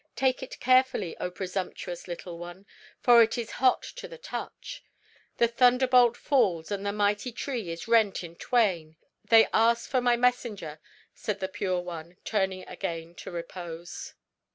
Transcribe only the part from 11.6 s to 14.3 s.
One, turning again to repose.